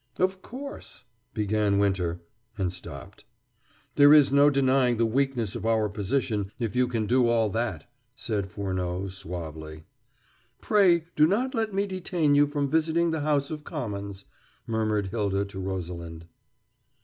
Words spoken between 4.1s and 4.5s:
is no